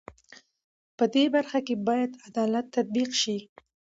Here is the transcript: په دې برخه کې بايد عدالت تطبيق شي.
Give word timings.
په 0.97 1.05
دې 1.13 1.25
برخه 1.35 1.59
کې 1.67 1.75
بايد 1.87 2.11
عدالت 2.27 2.65
تطبيق 2.75 3.09
شي. 3.21 3.37